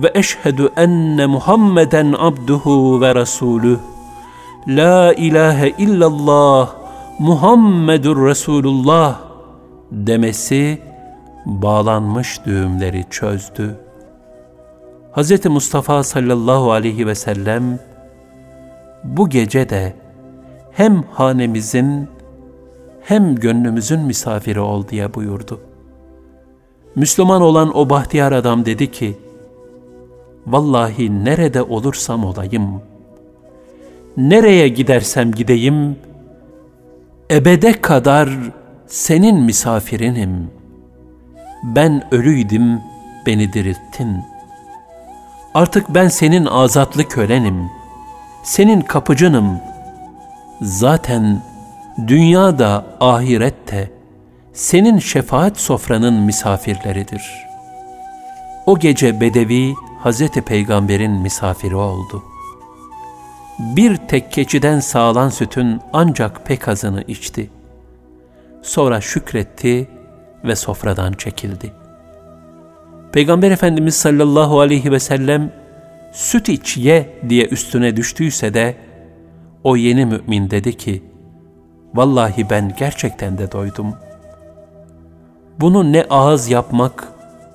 ve 0.02 0.11
eşhedü 0.14 0.68
enne 0.76 1.26
Muhammeden 1.26 2.14
abduhu 2.18 3.00
ve 3.00 3.14
rasulüh. 3.14 3.78
La 4.68 5.12
ilahe 5.12 5.68
illallah 5.78 6.74
Muhammedur 7.18 8.26
Resulullah 8.26 9.20
demesi 9.92 10.82
bağlanmış 11.46 12.40
düğümleri 12.46 13.04
çözdü. 13.11 13.76
Hz. 15.12 15.46
Mustafa 15.46 16.02
sallallahu 16.02 16.72
aleyhi 16.72 17.06
ve 17.06 17.14
sellem 17.14 17.78
bu 19.04 19.28
gece 19.28 19.68
de 19.68 19.94
hem 20.72 21.02
hanemizin 21.02 22.08
hem 23.02 23.34
gönlümüzün 23.34 24.00
misafiri 24.00 24.61
ol 24.61 24.88
diye 24.88 25.14
buyurdu. 25.14 25.61
Müslüman 26.94 27.42
olan 27.42 27.76
o 27.76 27.90
bahtiyar 27.90 28.32
adam 28.32 28.64
dedi 28.64 28.90
ki, 28.90 29.18
Vallahi 30.48 31.24
nerede 31.24 31.62
olursam 31.62 32.24
olayım, 32.24 32.82
nereye 34.16 34.68
gidersem 34.68 35.32
gideyim, 35.32 35.96
ebede 37.30 37.72
kadar 37.80 38.28
senin 38.87 39.40
misafirinim. 39.40 40.50
Ben 41.62 42.14
ölüydüm, 42.14 42.80
beni 43.26 43.52
dirilttin. 43.52 44.16
Artık 45.54 45.88
ben 45.88 46.08
senin 46.08 46.46
azatlı 46.46 47.08
kölenim, 47.08 47.70
senin 48.42 48.80
kapıcınım. 48.80 49.61
Zaten 50.62 51.42
dünyada, 52.06 52.84
ahirette 53.00 53.90
senin 54.52 54.98
şefaat 54.98 55.61
sofranın 55.61 56.14
misafirleridir. 56.14 57.46
O 58.66 58.78
gece 58.78 59.20
Bedevi 59.20 59.74
Hazreti 59.98 60.42
Peygamber'in 60.42 61.12
misafiri 61.12 61.76
oldu. 61.76 62.22
Bir 63.58 63.96
tek 63.96 64.32
keçiden 64.32 64.80
sağlan 64.80 65.28
sütün 65.28 65.80
ancak 65.92 66.46
pek 66.46 66.68
azını 66.68 67.02
içti. 67.02 67.50
Sonra 68.62 69.00
şükretti 69.00 69.88
ve 70.44 70.56
sofradan 70.56 71.12
çekildi. 71.12 71.72
Peygamber 73.12 73.50
Efendimiz 73.50 73.94
sallallahu 73.94 74.61
aleyhi 74.61 74.92
ve 74.92 75.00
sellem 75.00 75.52
süt 76.12 76.48
iç 76.48 76.76
ye 76.76 77.18
diye 77.28 77.46
üstüne 77.46 77.96
düştüyse 77.96 78.54
de 78.54 78.76
o 79.64 79.76
yeni 79.76 80.06
mümin 80.06 80.50
dedi 80.50 80.76
ki 80.76 81.02
vallahi 81.94 82.50
ben 82.50 82.74
gerçekten 82.78 83.38
de 83.38 83.52
doydum. 83.52 83.94
Bunu 85.61 85.92
ne 85.92 86.04
ağız 86.11 86.50
yapmak, 86.50 87.08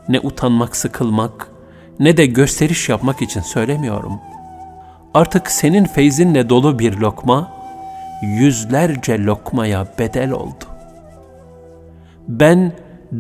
ne 0.10 0.20
utanmak 0.20 0.76
sıkılmak, 0.76 1.53
ne 2.00 2.18
de 2.18 2.26
gösteriş 2.26 2.90
yapmak 2.90 3.22
için 3.22 3.42
söylemiyorum. 3.42 4.20
Artık 5.14 5.52
senin 5.52 5.86
feyzinle 5.86 6.50
dolu 6.50 6.80
bir 6.80 6.98
lokma, 6.98 7.52
yüzlerce 8.22 9.24
lokmaya 9.24 9.88
bedel 10.00 10.32
oldu. 10.32 10.66
Ben 12.28 12.72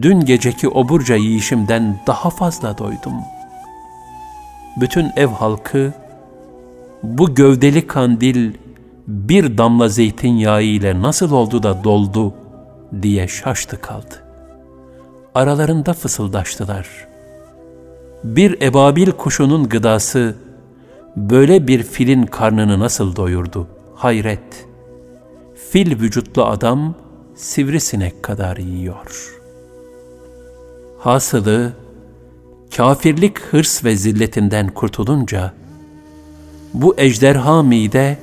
dün 0.01 0.19
geceki 0.19 0.69
oburca 0.69 1.15
yiyişimden 1.15 1.99
daha 2.07 2.29
fazla 2.29 2.77
doydum. 2.77 3.13
Bütün 4.77 5.12
ev 5.15 5.27
halkı, 5.27 5.93
bu 7.03 7.36
gövdeli 7.36 7.88
kandil 7.88 8.53
bir 9.07 9.57
damla 9.57 9.89
zeytinyağı 9.89 10.63
ile 10.63 11.01
nasıl 11.01 11.31
oldu 11.31 11.63
da 11.63 11.83
doldu 11.83 12.33
diye 13.01 13.27
şaştı 13.27 13.81
kaldı. 13.81 14.23
Aralarında 15.36 15.93
fısıldaştılar.'' 15.93 17.12
Bir 18.23 18.62
ebabil 18.62 19.12
kuşunun 19.12 19.69
gıdası 19.69 20.36
böyle 21.15 21.67
bir 21.67 21.83
filin 21.83 22.25
karnını 22.25 22.79
nasıl 22.79 23.15
doyurdu? 23.15 23.67
Hayret! 23.95 24.67
Fil 25.69 25.99
vücutlu 26.01 26.45
adam 26.45 26.95
sivrisinek 27.36 28.23
kadar 28.23 28.57
yiyor. 28.57 29.39
Hasılı, 30.99 31.73
kafirlik 32.77 33.39
hırs 33.39 33.83
ve 33.86 33.95
zilletinden 33.95 34.67
kurtulunca, 34.67 35.53
bu 36.73 36.95
ejderha 36.97 37.63
mide 37.63 38.17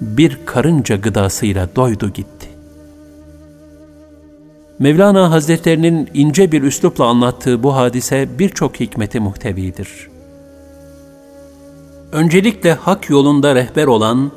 bir 0.00 0.38
karınca 0.46 0.96
gıdasıyla 0.96 1.76
doydu 1.76 2.10
gitti. 2.10 2.39
Mevlana 4.80 5.30
Hazretlerinin 5.30 6.08
ince 6.14 6.52
bir 6.52 6.62
üslupla 6.62 7.04
anlattığı 7.06 7.62
bu 7.62 7.76
hadise 7.76 8.28
birçok 8.38 8.80
hikmeti 8.80 9.20
muhtevidir. 9.20 10.08
Öncelikle 12.12 12.72
hak 12.72 13.10
yolunda 13.10 13.54
rehber 13.54 13.86
olan, 13.86 14.32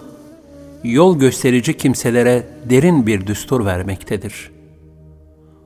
yol 0.83 1.19
gösterici 1.19 1.77
kimselere 1.77 2.43
derin 2.69 3.07
bir 3.07 3.27
düstur 3.27 3.65
vermektedir. 3.65 4.51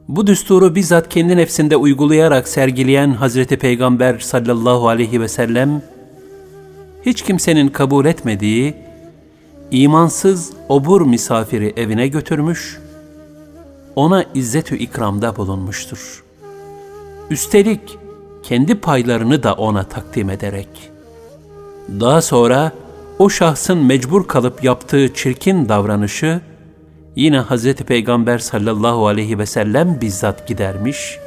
Bu 0.07 0.27
düsturu 0.27 0.75
bizzat 0.75 1.09
kendi 1.09 1.37
nefsinde 1.37 1.77
uygulayarak 1.77 2.47
sergileyen 2.47 3.11
Hazreti 3.11 3.57
Peygamber 3.57 4.19
sallallahu 4.19 4.87
aleyhi 4.87 5.21
ve 5.21 5.27
sellem, 5.27 5.81
hiç 7.05 7.21
kimsenin 7.21 7.67
kabul 7.67 8.05
etmediği, 8.05 8.73
imansız 9.71 10.53
obur 10.69 11.01
misafiri 11.01 11.73
evine 11.77 12.07
götürmüş 12.07 12.86
ona 13.97 14.25
izzetü 14.33 14.77
ikramda 14.77 15.35
bulunmuştur. 15.35 16.23
Üstelik 17.29 17.97
kendi 18.43 18.75
paylarını 18.75 19.43
da 19.43 19.53
ona 19.53 19.83
takdim 19.83 20.29
ederek. 20.29 20.67
Daha 21.99 22.21
sonra 22.21 22.71
o 23.19 23.29
şahsın 23.29 23.77
mecbur 23.77 24.27
kalıp 24.27 24.63
yaptığı 24.63 25.13
çirkin 25.13 25.69
davranışı 25.69 26.41
yine 27.15 27.41
Hz. 27.41 27.73
Peygamber 27.73 28.37
sallallahu 28.37 29.07
aleyhi 29.07 29.39
ve 29.39 29.45
sellem 29.45 30.01
bizzat 30.01 30.47
gidermiş 30.47 31.17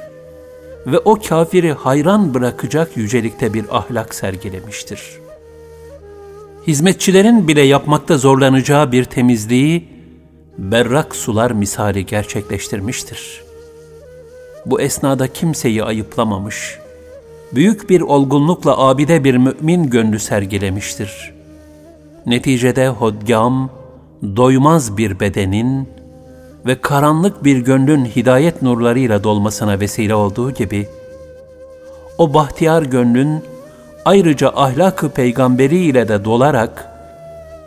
ve 0.87 0.99
o 0.99 1.19
kafiri 1.29 1.73
hayran 1.73 2.35
bırakacak 2.35 2.97
yücelikte 2.97 3.55
bir 3.55 3.65
ahlak 3.77 4.15
sergilemiştir. 4.15 5.03
Hizmetçilerin 6.67 7.49
bile 7.49 7.61
yapmakta 7.61 8.19
zorlanacağı 8.19 8.93
bir 8.93 9.05
temizliği 9.05 9.90
berrak 10.61 11.17
sular 11.17 11.51
misali 11.51 12.07
gerçekleştirmiştir. 12.07 13.43
Bu 14.67 14.81
esnada 14.81 15.29
kimseyi 15.29 15.85
ayıplamamış, 15.85 16.79
büyük 17.55 17.91
bir 17.91 18.01
olgunlukla 18.01 18.79
abide 18.79 19.25
bir 19.25 19.37
mümin 19.37 19.91
gönlü 19.91 20.19
sergilemiştir. 20.19 21.33
Neticede 22.27 22.89
hodgam, 22.89 23.71
doymaz 24.23 24.97
bir 24.97 25.21
bedenin 25.21 25.89
ve 26.67 26.81
karanlık 26.81 27.45
bir 27.45 27.59
gönlün 27.59 28.05
hidayet 28.05 28.63
nurlarıyla 28.63 29.25
dolmasına 29.25 29.81
vesile 29.81 30.15
olduğu 30.15 30.51
gibi, 30.51 30.89
o 32.19 32.35
bahtiyar 32.35 32.83
gönlün 32.83 33.45
ayrıca 34.05 34.49
ahlakı 34.49 35.11
peygamberi 35.11 35.79
ile 35.79 36.09
de 36.09 36.25
dolarak, 36.25 36.90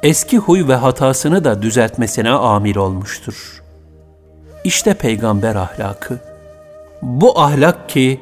eski 0.03 0.37
huy 0.37 0.67
ve 0.67 0.75
hatasını 0.75 1.43
da 1.43 1.61
düzeltmesine 1.61 2.29
amil 2.29 2.75
olmuştur. 2.75 3.61
İşte 4.63 4.93
peygamber 4.93 5.55
ahlakı. 5.55 6.19
Bu 7.01 7.39
ahlak 7.39 7.89
ki, 7.89 8.19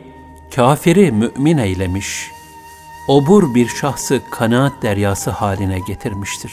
kafiri 0.55 1.11
mümin 1.11 1.57
eylemiş, 1.57 2.31
obur 3.07 3.55
bir 3.55 3.67
şahsı 3.67 4.21
kanaat 4.31 4.73
deryası 4.81 5.31
haline 5.31 5.79
getirmiştir. 5.79 6.51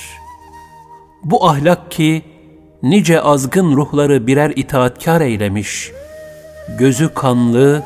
Bu 1.25 1.49
ahlak 1.49 1.91
ki, 1.91 2.23
nice 2.83 3.21
azgın 3.21 3.77
ruhları 3.77 4.27
birer 4.27 4.53
itaatkar 4.57 5.21
eylemiş, 5.21 5.93
gözü 6.79 7.15
kanlı, 7.15 7.85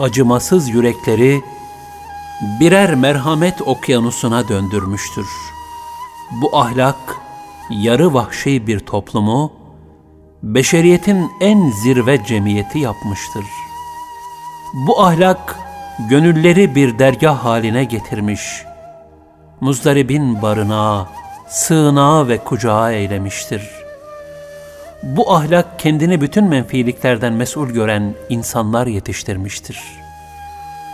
acımasız 0.00 0.68
yürekleri 0.68 1.42
birer 2.60 2.94
merhamet 2.94 3.62
okyanusuna 3.62 4.48
döndürmüştür. 4.48 5.26
Bu 6.42 6.58
ahlak, 6.58 7.16
yarı 7.70 8.14
vahşi 8.14 8.66
bir 8.66 8.80
toplumu, 8.80 9.52
beşeriyetin 10.42 11.30
en 11.40 11.70
zirve 11.70 12.24
cemiyeti 12.24 12.78
yapmıştır. 12.78 13.44
Bu 14.86 15.02
ahlak, 15.02 15.58
gönülleri 16.10 16.74
bir 16.74 16.98
dergah 16.98 17.44
haline 17.44 17.84
getirmiş, 17.84 18.64
muzdaribin 19.60 20.42
barınağı, 20.42 21.06
sığınağı 21.48 22.28
ve 22.28 22.38
kucağı 22.38 22.92
eylemiştir.'' 22.92 23.84
bu 25.04 25.32
ahlak 25.32 25.78
kendini 25.78 26.20
bütün 26.20 26.44
menfiliklerden 26.44 27.32
mesul 27.32 27.70
gören 27.70 28.14
insanlar 28.28 28.86
yetiştirmiştir. 28.86 29.82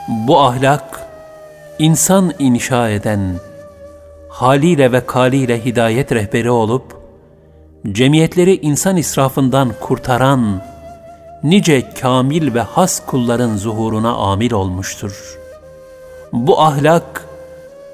Bu 0.09 0.41
ahlak, 0.41 1.01
insan 1.79 2.33
inşa 2.39 2.89
eden, 2.89 3.35
haliyle 4.41 4.93
ve 4.93 5.07
kaliyle 5.07 5.65
hidayet 5.65 6.13
rehberi 6.13 6.51
olup, 6.51 6.97
cemiyetleri 7.93 8.57
insan 8.57 8.97
israfından 8.97 9.73
kurtaran, 9.81 10.63
nice 11.43 11.91
kamil 12.01 12.55
ve 12.55 12.61
has 12.61 13.07
kulların 13.07 13.57
zuhuruna 13.57 14.15
amil 14.15 14.53
olmuştur. 14.53 15.39
Bu 16.33 16.61
ahlak, 16.61 17.27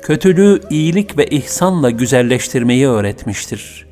kötülüğü 0.03 0.61
iyilik 0.71 1.19
ve 1.19 1.27
ihsanla 1.27 1.91
güzelleştirmeyi 1.91 2.89
öğretmiştir.'' 2.89 3.87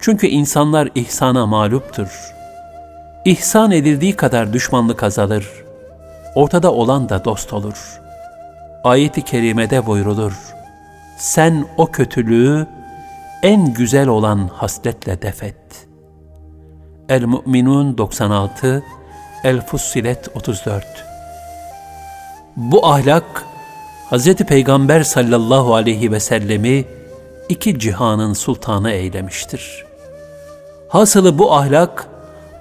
Çünkü 0.00 0.26
insanlar 0.26 0.88
ihsana 0.94 1.46
mağluptur. 1.46 2.32
İhsan 3.24 3.70
edildiği 3.70 4.16
kadar 4.16 4.52
düşmanlık 4.52 5.02
azalır. 5.02 5.48
Ortada 6.34 6.72
olan 6.72 7.08
da 7.08 7.24
dost 7.24 7.52
olur. 7.52 8.00
Ayet-i 8.84 9.22
kerimede 9.22 9.86
buyrulur. 9.86 10.32
Sen 11.20 11.66
o 11.76 11.86
kötülüğü 11.86 12.66
en 13.42 13.74
güzel 13.74 14.08
olan 14.08 14.50
hasletle 14.52 15.22
defet. 15.22 15.56
El-Mu'minun 17.08 17.98
96, 17.98 18.82
El-Fussilet 19.44 20.28
34 20.34 20.84
Bu 22.56 22.86
ahlak, 22.86 23.44
Hz. 24.10 24.34
Peygamber 24.34 25.02
sallallahu 25.02 25.74
aleyhi 25.74 26.12
ve 26.12 26.20
sellemi 26.20 26.84
iki 27.48 27.78
cihanın 27.78 28.32
sultanı 28.32 28.90
eylemiştir.'' 28.90 29.90
Hasılı 30.90 31.38
bu 31.38 31.52
ahlak, 31.52 32.06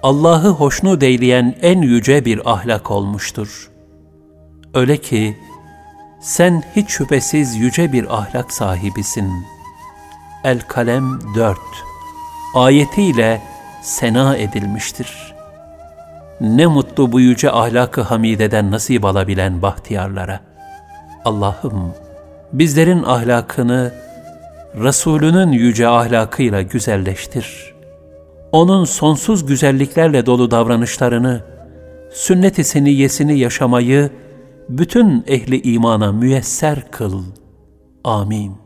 Allah'ı 0.03 0.49
hoşnut 0.49 1.03
eyleyen 1.03 1.55
en 1.61 1.81
yüce 1.81 2.25
bir 2.25 2.51
ahlak 2.51 2.91
olmuştur. 2.91 3.71
Öyle 4.73 4.97
ki, 4.97 5.37
sen 6.21 6.63
hiç 6.75 6.89
şüphesiz 6.89 7.55
yüce 7.55 7.93
bir 7.93 8.17
ahlak 8.17 8.53
sahibisin. 8.53 9.31
El-Kalem 10.43 11.35
4 11.35 11.57
ayetiyle 12.55 13.41
sena 13.81 14.37
edilmiştir. 14.37 15.35
Ne 16.41 16.65
mutlu 16.65 17.11
bu 17.11 17.19
yüce 17.19 17.51
ahlakı 17.51 18.01
hamideden 18.01 18.71
nasip 18.71 19.05
alabilen 19.05 19.61
bahtiyarlara. 19.61 20.39
Allah'ım, 21.25 21.93
bizlerin 22.53 23.03
ahlakını 23.03 23.93
Resulünün 24.75 25.51
yüce 25.51 25.87
ahlakıyla 25.87 26.61
güzelleştir.'' 26.61 27.79
onun 28.51 28.85
sonsuz 28.85 29.45
güzelliklerle 29.45 30.25
dolu 30.25 30.51
davranışlarını, 30.51 31.41
sünnet-i 32.11 32.63
seniyyesini 32.63 33.39
yaşamayı 33.39 34.09
bütün 34.69 35.23
ehli 35.27 35.61
imana 35.61 36.11
müyesser 36.11 36.91
kıl. 36.91 37.23
Amin. 38.03 38.57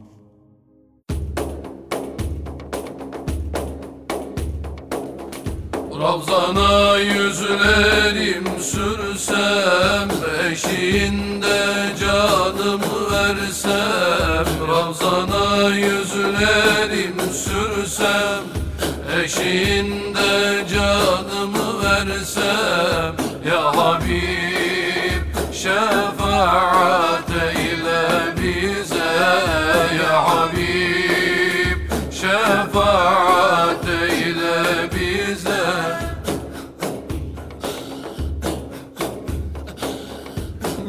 Ravzana 6.01 6.97
yüzlerim 6.97 8.43
sürsem 8.61 10.09
Eşiğinde 10.51 11.61
canımı 11.99 13.11
versem 13.11 14.67
Ravzana 14.67 15.69
yüzlerim 15.75 17.15
sürsem 17.33 18.43
Eşinde 19.23 20.65
canımı 20.73 21.83
versem 21.83 23.15
Ya 23.49 23.77
Habib 23.77 24.22
şefaat 25.63 27.29
eyle 27.29 28.03
bize 28.37 29.13
Ya 29.99 30.29
Habib. 30.29 31.79
Şefaat 32.11 33.85
eyle 33.87 34.89
bize. 34.93 35.65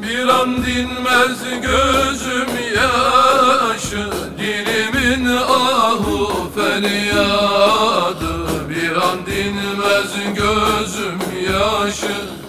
Bir 0.02 0.28
an 0.28 0.56
dinmez 0.66 1.38
gözüm 1.62 2.48
yaşı 2.76 4.10
Dilimin 4.38 5.36
ahu 5.36 6.50
feryadı 6.54 8.34
Bir 8.68 8.96
an 8.96 9.18
dinmez 9.26 10.12
gözüm 10.36 11.20
yaşı 11.52 12.43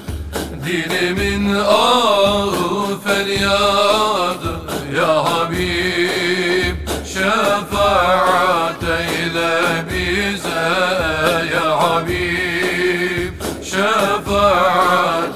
Dilimin 0.66 1.56
ahu 1.56 3.00
feryadı 3.04 4.62
Ya 4.98 5.26
Habib 5.26 6.78
şefaat 7.14 8.84
eyle 8.84 9.60
bize 9.90 10.70
Ya 11.56 11.82
Habib 11.82 13.34
şefaat 13.64 15.35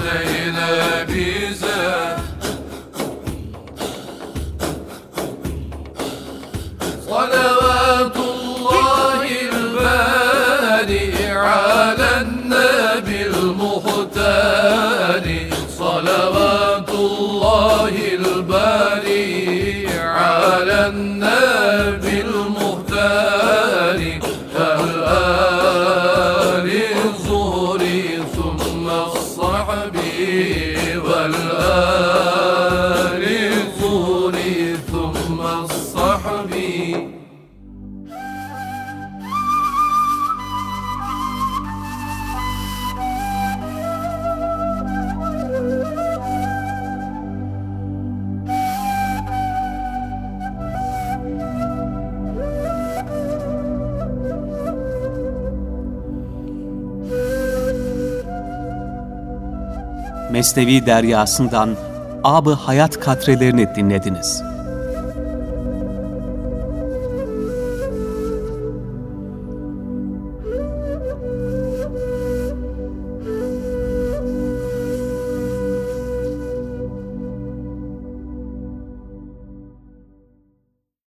Mesnevi 60.39 60.85
deryasından 60.85 61.77
Ab-ı 62.23 62.53
Hayat 62.53 62.99
katrelerini 62.99 63.75
dinlediniz. 63.75 64.43